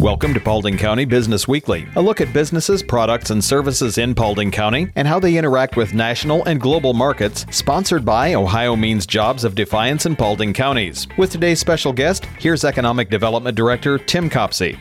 [0.00, 4.52] Welcome to Paulding County Business Weekly, a look at businesses, products, and services in Paulding
[4.52, 9.42] County and how they interact with national and global markets, sponsored by Ohio Means Jobs
[9.42, 11.08] of Defiance in Paulding Counties.
[11.16, 14.78] With today's special guest, here's Economic Development Director Tim Copsey.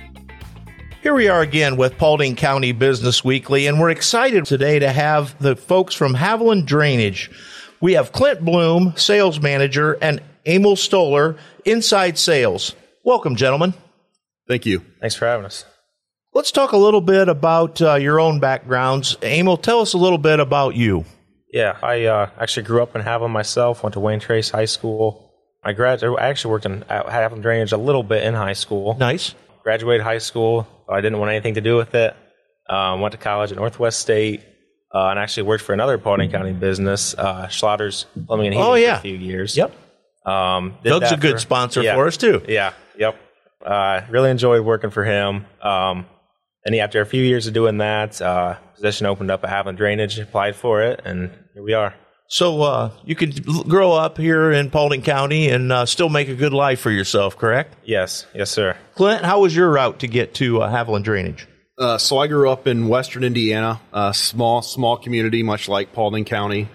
[1.01, 5.35] Here we are again with Paulding County Business Weekly, and we're excited today to have
[5.41, 7.31] the folks from Haviland Drainage.
[7.81, 12.75] We have Clint Bloom, sales manager, and Emil Stoller, inside sales.
[13.03, 13.73] Welcome, gentlemen.
[14.47, 14.83] Thank you.
[14.99, 15.65] Thanks for having us.
[16.33, 19.17] Let's talk a little bit about uh, your own backgrounds.
[19.23, 21.05] Emil, tell us a little bit about you.
[21.51, 23.81] Yeah, I uh, actually grew up in Haviland myself.
[23.83, 25.31] Went to Wayne Trace High School.
[25.63, 26.03] I grad.
[26.03, 28.95] I actually worked in Haviland Drainage a little bit in high school.
[28.99, 29.33] Nice.
[29.63, 30.67] Graduated high school.
[30.89, 32.15] I didn't want anything to do with it.
[32.69, 34.41] Um, went to college at Northwest State.
[34.93, 38.75] Uh, and actually worked for another Paulding County business, uh, Schlotter's Plumbing and Heating, Oh,
[38.75, 38.95] yeah.
[38.95, 39.57] for a few years.
[39.57, 39.75] Yep.
[40.25, 41.95] Um, Doug's a good for- sponsor yeah.
[41.95, 42.41] for us, too.
[42.47, 42.71] Yeah.
[42.97, 43.17] Yep.
[43.65, 45.45] Uh, really enjoyed working for him.
[45.61, 46.05] Um,
[46.65, 49.77] and yeah, after a few years of doing that, uh, position opened up at Haviland
[49.77, 50.19] Drainage.
[50.19, 51.93] Applied for it, and here we are.
[52.29, 53.31] So uh, you can
[53.67, 57.37] grow up here in Paulding County and uh, still make a good life for yourself,
[57.37, 57.75] correct?
[57.85, 58.27] Yes.
[58.33, 58.75] Yes, sir.
[58.95, 61.47] Clint, how was your route to get to uh, Haviland Drainage?
[61.79, 66.25] Uh, so I grew up in Western Indiana, a small, small community, much like Paulding
[66.25, 66.67] County.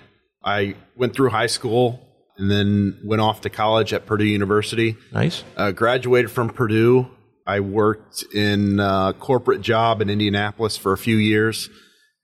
[0.42, 2.00] I went through high school
[2.36, 4.97] and then went off to college at Purdue University.
[5.12, 5.44] Nice.
[5.56, 7.08] Uh, graduated from Purdue.
[7.47, 11.69] I worked in a corporate job in Indianapolis for a few years,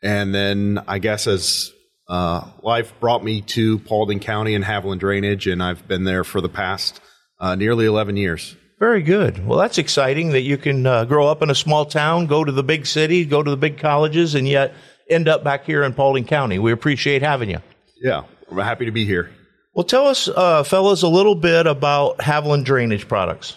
[0.03, 1.73] and then I guess as
[2.09, 6.41] uh, life brought me to Paulding County and Haviland Drainage, and I've been there for
[6.41, 7.01] the past
[7.41, 8.57] uh, nearly 11 years.
[8.79, 9.45] Very good.
[9.45, 12.53] Well, that's exciting that you can uh, grow up in a small town, go to
[12.53, 14.73] the big city, go to the big colleges, and yet
[15.11, 16.61] end up back here in Paulding County.
[16.61, 17.59] We appreciate having you.
[18.01, 19.31] Yeah, I'm happy to be here.
[19.79, 23.57] Well, tell us, uh, fellas, a little bit about Haviland Drainage products.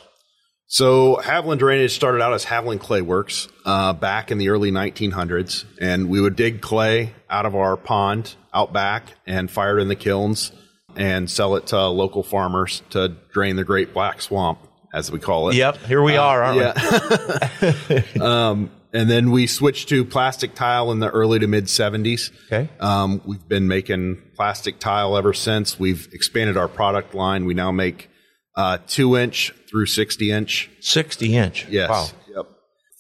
[0.68, 5.66] So Haviland Drainage started out as Haviland Clay Works uh, back in the early 1900s,
[5.82, 9.88] and we would dig clay out of our pond out back and fire it in
[9.88, 10.52] the kilns
[10.96, 14.60] and sell it to local farmers to drain the Great Black Swamp,
[14.94, 15.56] as we call it.
[15.56, 18.04] Yep, here we are, aren't yeah.
[18.22, 22.32] um, and then we switched to plastic tile in the early to mid 70s.
[22.48, 22.70] Okay.
[22.80, 25.80] Um, we've been making plastic tile ever since.
[25.80, 27.46] We've expanded our product line.
[27.46, 28.10] We now make
[28.56, 30.70] uh, two inch through 60 inch.
[30.82, 31.68] 60 inch.
[31.70, 31.90] Yes.
[31.90, 32.08] Wow.
[32.36, 32.46] Yep.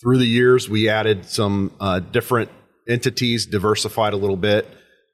[0.01, 2.49] Through the years, we added some uh, different
[2.87, 4.67] entities, diversified a little bit.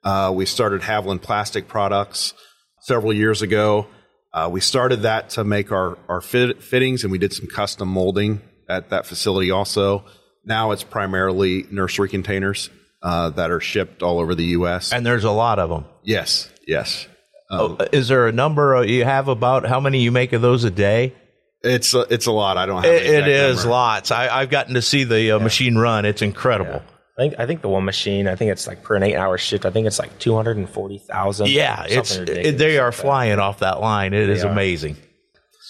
[0.03, 2.33] Uh, we started Haviland Plastic Products
[2.81, 3.87] several years ago.
[4.31, 7.89] Uh, we started that to make our, our fit, fittings, and we did some custom
[7.89, 10.05] molding at that facility also.
[10.47, 12.69] Now it's primarily nursery containers
[13.03, 14.93] uh, that are shipped all over the U.S.
[14.93, 15.85] And there's a lot of them.
[16.03, 17.07] yes, yes.
[17.49, 20.65] Oh, is there a number uh, you have about how many you make of those
[20.65, 21.15] a day?
[21.63, 22.57] It's a, it's a lot.
[22.57, 22.93] I don't have.
[22.93, 23.69] It, it exact is number.
[23.71, 24.11] lots.
[24.11, 26.03] I, I've gotten to see the uh, machine run.
[26.03, 26.81] It's incredible.
[27.17, 28.27] I think I think the one machine.
[28.27, 29.65] I think it's like per an eight-hour shift.
[29.65, 31.47] I think it's like two hundred and forty thousand.
[31.49, 34.13] Yeah, it's it, they are flying off that line.
[34.13, 34.51] It is are.
[34.51, 34.97] amazing.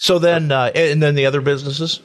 [0.00, 2.00] So then, uh, and then the other businesses.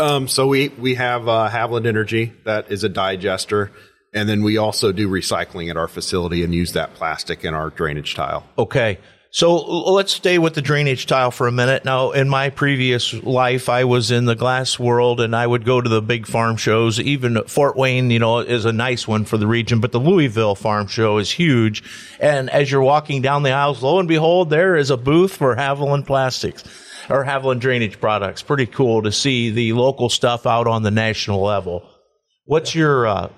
[0.00, 3.70] Um, so we we have uh, Haviland Energy that is a digester,
[4.14, 7.68] and then we also do recycling at our facility and use that plastic in our
[7.68, 8.46] drainage tile.
[8.56, 8.98] Okay.
[9.32, 11.84] So let's stay with the drainage tile for a minute.
[11.84, 15.80] Now, in my previous life, I was in the glass world and I would go
[15.80, 16.98] to the big farm shows.
[16.98, 20.56] Even Fort Wayne, you know, is a nice one for the region, but the Louisville
[20.56, 21.84] farm show is huge.
[22.18, 25.54] And as you're walking down the aisles, lo and behold, there is a booth for
[25.54, 26.64] Haviland Plastics
[27.10, 28.42] or Haviland Drainage Products.
[28.42, 31.88] Pretty cool to see the local stuff out on the national level.
[32.44, 33.28] What's your uh,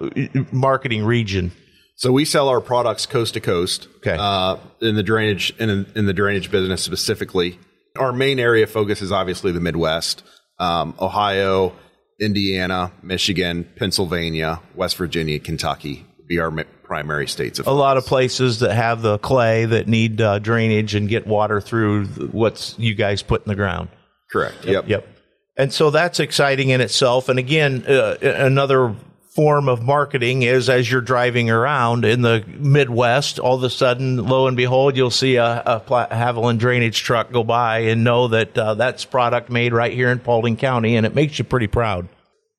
[0.53, 1.53] marketing region?
[1.97, 3.89] So we sell our products coast to coast.
[3.99, 4.17] Okay.
[4.19, 7.59] Uh, in the drainage in, in the drainage business specifically,
[7.97, 10.23] our main area of focus is obviously the Midwest,
[10.59, 11.75] um, Ohio,
[12.21, 16.51] Indiana, Michigan, Pennsylvania, West Virginia, Kentucky would be our
[16.93, 20.95] primary states of a lot of places that have the clay that need uh, drainage
[20.95, 23.89] and get water through th- what's you guys put in the ground.
[24.31, 24.65] correct.
[24.67, 24.89] Yep.
[24.89, 25.09] Yep.
[25.57, 27.31] And so that's exciting in itself.
[27.31, 28.95] And again, uh, another
[29.35, 34.19] form of marketing is as you're driving around in the Midwest, all of a sudden,
[34.19, 38.59] lo and behold, you'll see a, a Haviland drainage truck go by and know that
[38.59, 42.09] uh, that's product made right here in Paulding County, and it makes you pretty proud.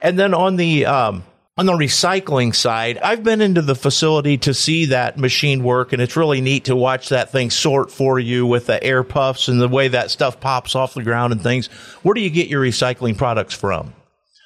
[0.02, 1.24] And then on the um,
[1.56, 6.02] on the recycling side, I've been into the facility to see that machine work, and
[6.02, 9.62] it's really neat to watch that thing sort for you with the air puffs and
[9.62, 11.68] the way that stuff pops off the ground and things.
[12.02, 13.94] Where do you get your recycling products from?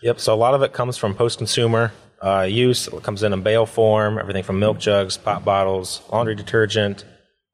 [0.04, 0.20] Yep.
[0.20, 2.88] So a lot of it comes from post-consumer uh, use.
[2.88, 4.18] It comes in in bale form.
[4.18, 7.06] Everything from milk jugs, pop bottles, laundry detergent.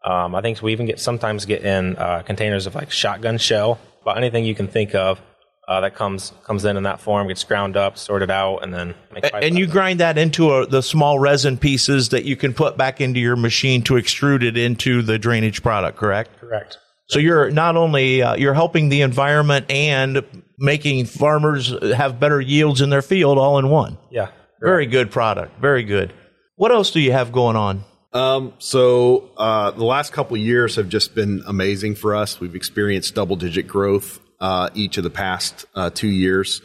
[0.04, 3.80] Um, I think we even get sometimes get in uh, containers of like shotgun shell.
[4.02, 5.22] About anything you can think of.
[5.68, 8.94] Uh, that comes comes in in that form, gets ground up, sorted out, and then
[9.14, 9.72] make pipe And you out.
[9.72, 13.36] grind that into a, the small resin pieces that you can put back into your
[13.36, 16.32] machine to extrude it into the drainage product, correct?
[16.40, 16.78] correct.
[17.08, 20.24] So you're not only uh, you're helping the environment and
[20.58, 23.98] making farmers have better yields in their field all in one.
[24.10, 24.30] Yeah.
[24.62, 25.60] Very good product.
[25.60, 26.14] Very good.
[26.56, 27.84] What else do you have going on?
[28.14, 32.40] Um, so uh, the last couple of years have just been amazing for us.
[32.40, 36.62] We've experienced double digit growth uh, each of the past uh, two years.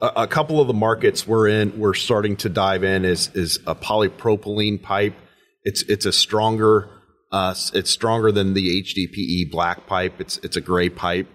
[0.00, 3.58] A, a couple of the markets we're in, we're starting to dive in is is
[3.66, 5.14] a polypropylene pipe.
[5.64, 6.88] It's it's a stronger,
[7.32, 10.20] uh, it's stronger than the HDPE black pipe.
[10.20, 11.26] It's it's a gray pipe,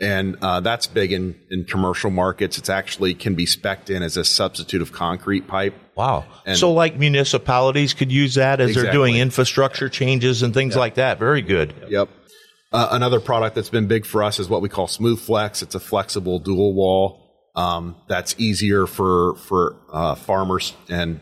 [0.00, 2.56] and uh, that's big in in commercial markets.
[2.56, 5.74] It's actually can be spec'd in as a substitute of concrete pipe.
[5.96, 6.26] Wow.
[6.46, 10.94] And- so like municipalities could use that as they're doing infrastructure changes and things like
[10.94, 11.18] that.
[11.18, 11.74] Very good.
[11.88, 12.08] Yep.
[12.74, 15.62] Uh, another product that's been big for us is what we call Smooth Flex.
[15.62, 17.24] It's a flexible dual wall
[17.54, 21.20] um, that's easier for for uh, farmers and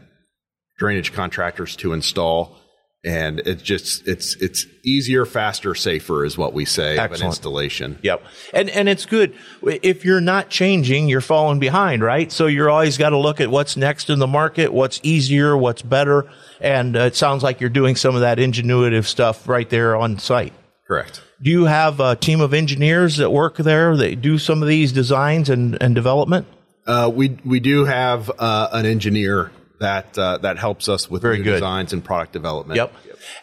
[0.78, 2.56] drainage contractors to install,
[3.04, 7.98] and it's just it's it's easier, faster, safer is what we say of an installation.
[8.02, 8.24] Yep.
[8.54, 9.34] And and it's good.
[9.62, 12.32] If you're not changing, you're falling behind, right?
[12.32, 15.82] So you're always got to look at what's next in the market, what's easier, what's
[15.82, 16.30] better.
[16.62, 20.18] And uh, it sounds like you're doing some of that ingenuitive stuff right there on
[20.18, 20.54] site.
[20.86, 21.20] Correct.
[21.42, 24.92] Do you have a team of engineers that work there that do some of these
[24.92, 26.46] designs and, and development?
[26.86, 29.50] Uh, we we do have uh, an engineer
[29.80, 31.54] that uh, that helps us with Very good.
[31.54, 32.76] designs and product development.
[32.76, 32.94] Yep.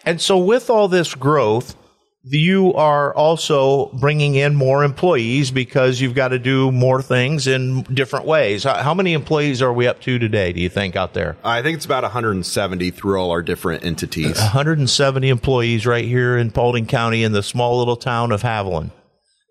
[0.06, 1.76] And so with all this growth,
[2.32, 7.84] you are also bringing in more employees because you've got to do more things in
[7.84, 8.64] different ways.
[8.64, 11.38] How many employees are we up to today, do you think, out there?
[11.44, 14.38] I think it's about 170 through all our different entities.
[14.38, 18.92] 170 employees right here in Paulding County in the small little town of Haviland.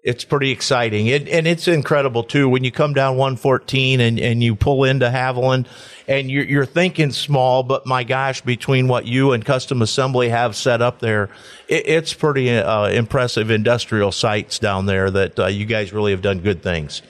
[0.05, 1.09] It's pretty exciting.
[1.09, 5.07] It, and it's incredible too when you come down 114 and, and you pull into
[5.07, 5.67] Haviland
[6.07, 10.57] and you're, you're thinking small, but my gosh, between what you and Custom Assembly have
[10.57, 11.31] set up there,
[11.69, 16.23] it, it's pretty uh, impressive industrial sites down there that uh, you guys really have
[16.23, 17.03] done good things.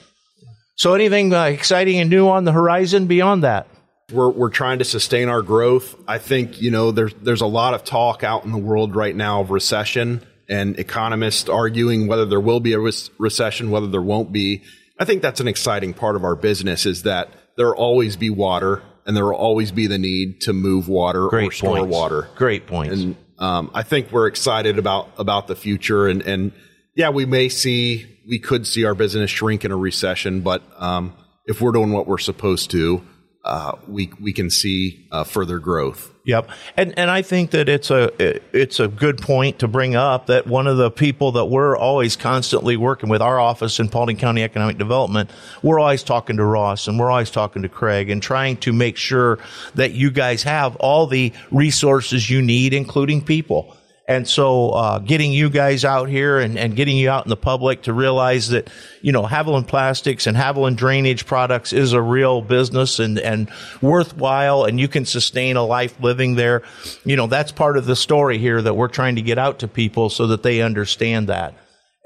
[0.75, 3.67] So anything uh, exciting and new on the horizon beyond that?
[4.11, 5.95] we're we're trying to sustain our growth.
[6.07, 9.15] I think you know there's there's a lot of talk out in the world right
[9.15, 14.01] now of recession and economists arguing whether there will be a res- recession, whether there
[14.01, 14.63] won't be.
[14.99, 18.29] I think that's an exciting part of our business is that there will always be
[18.29, 21.95] water and there will always be the need to move water or Great store points.
[21.95, 22.27] water.
[22.35, 23.01] Great points.
[23.01, 26.07] And um, I think we're excited about about the future.
[26.07, 26.51] And, and
[26.95, 31.13] yeah, we may see we could see our business shrink in a recession, but um,
[31.45, 33.01] if we're doing what we're supposed to,
[33.45, 36.13] uh, we we can see uh, further growth.
[36.25, 38.11] Yep, and and I think that it's a
[38.55, 42.15] it's a good point to bring up that one of the people that we're always
[42.15, 45.31] constantly working with our office in Paulding County Economic Development,
[45.63, 48.97] we're always talking to Ross and we're always talking to Craig and trying to make
[48.97, 49.39] sure
[49.75, 53.75] that you guys have all the resources you need, including people.
[54.09, 57.37] And so, uh, getting you guys out here and, and getting you out in the
[57.37, 58.67] public to realize that,
[59.03, 63.51] you know, Haviland Plastics and Haviland Drainage Products is a real business and, and
[63.83, 66.63] worthwhile and you can sustain a life living there.
[67.05, 69.67] You know, that's part of the story here that we're trying to get out to
[69.67, 71.53] people so that they understand that.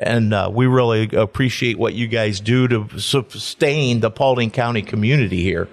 [0.01, 5.41] And uh, we really appreciate what you guys do to sustain the Paulding County community
[5.41, 5.69] here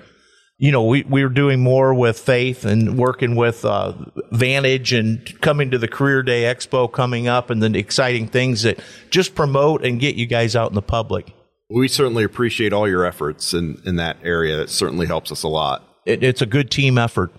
[0.60, 3.94] you know, we, we were doing more with Faith and working with uh,
[4.30, 8.78] Vantage and coming to the Career Day Expo coming up and the exciting things that
[9.08, 11.32] just promote and get you guys out in the public.
[11.70, 14.58] We certainly appreciate all your efforts in, in that area.
[14.58, 15.82] That certainly helps us a lot.
[16.06, 17.30] It, it's a good team effort,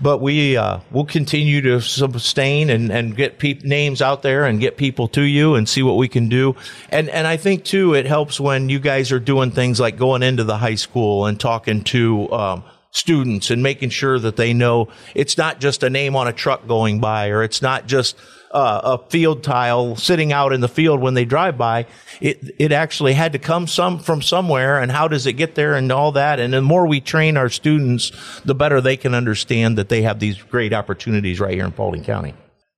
[0.00, 4.58] but we uh, will continue to sustain and, and get peop names out there and
[4.58, 6.56] get people to you and see what we can do.
[6.88, 10.22] And and I think too, it helps when you guys are doing things like going
[10.22, 12.64] into the high school and talking to um,
[12.96, 16.66] students and making sure that they know it's not just a name on a truck
[16.66, 18.16] going by or it's not just
[18.50, 21.86] uh, a field tile sitting out in the field when they drive by.
[22.20, 25.74] It it actually had to come some from somewhere, and how does it get there,
[25.74, 26.40] and all that.
[26.40, 28.12] And the more we train our students,
[28.44, 32.04] the better they can understand that they have these great opportunities right here in Paulding
[32.04, 32.34] County.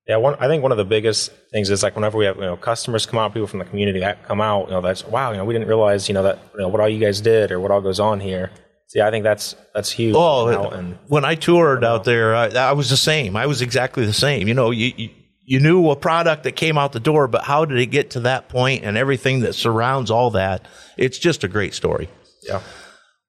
[0.08, 2.42] Yeah, one, I think one of the biggest things is like whenever we have you
[2.42, 5.32] know customers come out, people from the community that come out, you know, that's wow,
[5.32, 7.52] you know, we didn't realize you know that you know what all you guys did
[7.52, 8.50] or what all goes on here.
[8.88, 10.14] See, I think that's that's huge.
[10.16, 13.36] Oh, and when I toured out there, I, I was the same.
[13.36, 14.48] I was exactly the same.
[14.48, 15.10] You know, you, you
[15.50, 18.20] you knew a product that came out the door, but how did it get to
[18.20, 20.66] that point and everything that surrounds all that?
[20.98, 22.10] It's just a great story.
[22.42, 22.60] yeah,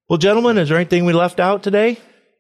[0.09, 1.97] Well, gentlemen, is there anything we left out today?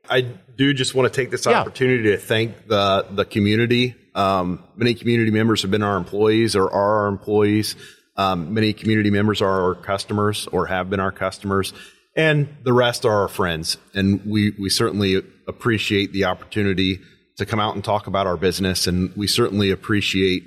[0.09, 0.21] I
[0.57, 1.61] do just want to take this Yeah.
[1.61, 3.95] opportunity to thank the the community.
[4.15, 7.75] Um, many community members have been our employees or are our employees.
[8.17, 11.71] Um, many community members are our customers or have been our customers,
[12.17, 13.77] and the rest are our friends.
[13.93, 16.99] And we, we certainly appreciate the opportunity
[17.39, 18.87] to come out and talk about our business.
[18.87, 20.43] And we certainly appreciate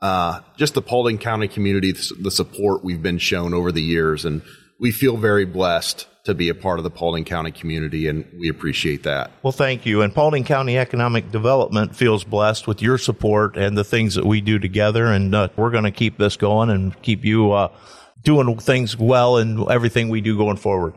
[0.00, 4.24] uh, just the Paulding County community, the support we've been shown over the years.
[4.24, 4.42] And
[4.78, 8.48] we feel very blessed to be a part of the Paulding County community, and we
[8.48, 9.30] appreciate that.
[9.42, 10.00] Well, thank you.
[10.00, 14.40] And Paulding County Economic Development feels blessed with your support and the things that we
[14.40, 15.06] do together.
[15.06, 17.68] And uh, we're going to keep this going and keep you uh,
[18.22, 20.94] doing things well and everything we do going forward.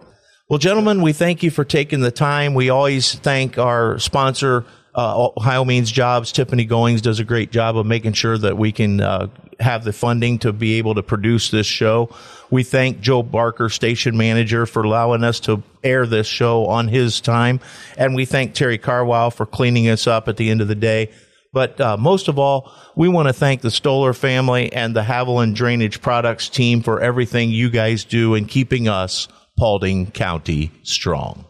[0.50, 2.54] Well, gentlemen, we thank you for taking the time.
[2.54, 4.64] We always thank our sponsor,
[4.98, 6.32] uh, Ohio Means Jobs.
[6.32, 9.28] Tiffany Goings does a great job of making sure that we can uh,
[9.60, 12.10] have the funding to be able to produce this show.
[12.50, 17.22] We thank Joe Barker, station manager, for allowing us to air this show on his
[17.22, 17.60] time.
[17.98, 21.12] And we thank Terry Carwile for cleaning us up at the end of the day.
[21.54, 25.56] But uh, most of all, we want to thank the Stoller family and the Haviland
[25.56, 29.28] Drainage Products team for everything you guys do in keeping us,
[29.58, 31.46] Paulding County, strong.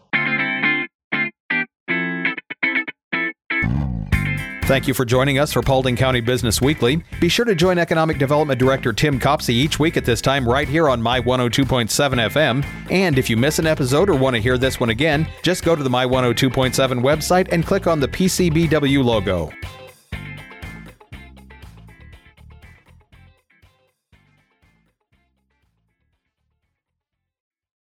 [4.68, 7.02] Thank you for joining us for Paulding County Business Weekly.
[7.22, 10.68] Be sure to join Economic Development Director Tim Copsey each week at this time right
[10.68, 11.88] here on My 102.7
[12.28, 12.90] FM.
[12.90, 15.74] And if you miss an episode or want to hear this one again, just go
[15.74, 19.50] to the My 102.7 website and click on the PCBW logo.